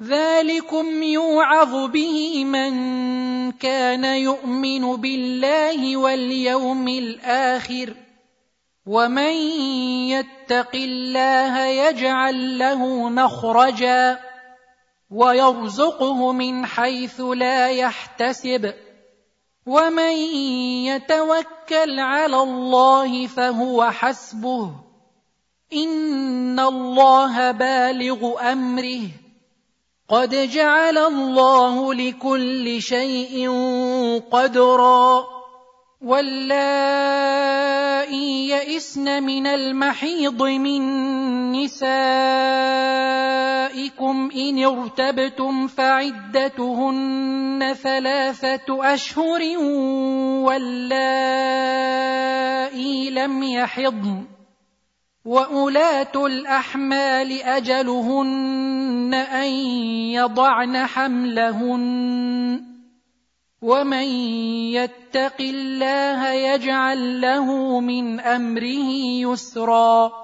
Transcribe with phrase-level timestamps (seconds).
[0.03, 2.73] ذلكم يوعظ به من
[3.53, 7.95] كان يؤمن بالله واليوم الآخر.
[8.87, 9.33] ومن
[10.13, 14.19] يتق الله يجعل له مخرجا
[15.11, 18.75] ويرزقه من حيث لا يحتسب.
[19.67, 20.13] ومن
[20.85, 24.71] يتوكل على الله فهو حسبه.
[25.73, 29.09] إن الله بالغ أمره.
[30.09, 33.51] قد جعل الله لكل شيء
[34.33, 35.25] قدرا.
[36.05, 37.45] واللائي
[38.49, 40.83] يئسن من المحيض من
[43.95, 46.95] نسائكم ان ارتبتم فعدتهن
[47.83, 49.59] ثلاثة اشهر
[50.47, 51.51] واللائي
[53.11, 54.25] لم يحضن
[55.25, 59.49] واولات الاحمال اجلهن ان
[60.13, 62.65] يضعن حملهن
[63.63, 64.09] ومن
[64.75, 68.89] يتق الله يجعل له من امره
[69.23, 70.24] يسرا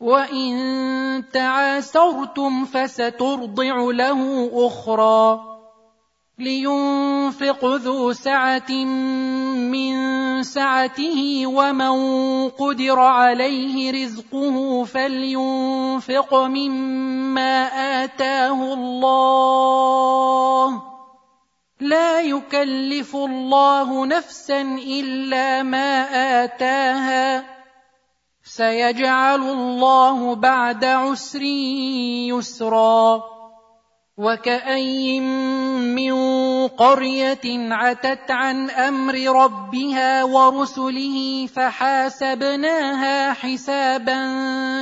[0.00, 5.54] وان تعاسرتم فسترضع له أخرى
[6.38, 8.72] لينفق ذو سعه
[9.70, 9.94] من
[10.42, 11.94] سعته ومن
[12.48, 17.66] قدر عليه رزقه فلينفق مما
[18.04, 20.82] اتاه الله
[21.80, 26.06] لا يكلف الله نفسا الا ما
[26.44, 27.44] اتاها
[28.56, 31.42] سيجعل الله بعد عسر
[32.30, 33.22] يسرا
[34.18, 35.22] وكاين
[35.94, 36.14] من
[36.68, 44.20] قرية عتت عن أمر ربها ورسله فحاسبناها حسابا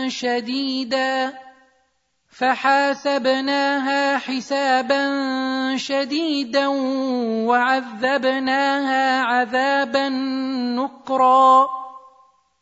[0.08, 1.32] شديدا
[2.30, 5.02] فحاسبناها حسابا
[5.76, 6.66] شديدا
[7.48, 10.08] وعذبناها عذابا
[10.76, 11.81] نكرا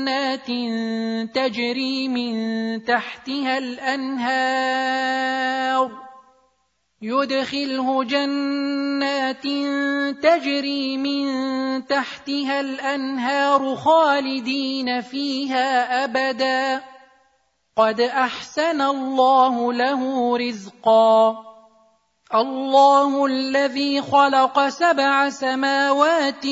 [0.00, 0.46] جنات
[1.34, 2.34] تجري من
[2.84, 4.80] تحتها الأنهار.
[7.02, 9.42] يدخله جنات
[10.22, 11.26] تجري من
[11.86, 16.82] تحتها الأنهار خالدين فيها أبدا.
[17.76, 21.49] قد أحسن الله له رزقا.
[22.34, 26.46] الله الذي خلق سبع سماوات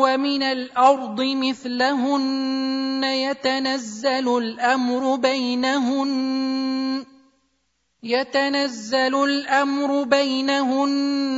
[0.00, 7.04] ومن الأرض مثلهن يتنزل الأمر بينهن
[8.02, 11.37] يتنزل الأمر بينهن